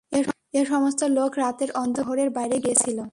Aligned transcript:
এ 0.53 0.65
সমস্ত 0.65 1.03
লোক 1.03 1.31
রাতের 1.37 1.71
অন্ধকারে 1.71 2.05
শহরের 2.05 2.29
বাইরে 2.29 2.57
গিয়েছিল। 2.59 2.97